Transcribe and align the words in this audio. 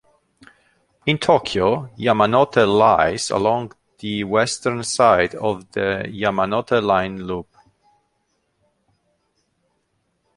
In 1.05 1.19
Tokyo, 1.19 1.89
"Yamanote" 1.95 2.65
lies 2.65 3.29
along 3.29 3.71
the 3.99 4.23
western 4.23 4.81
side 4.83 5.35
of 5.35 5.71
the 5.73 6.05
Yamanote 6.09 6.81
Line 6.83 7.23
loop. 7.27 7.55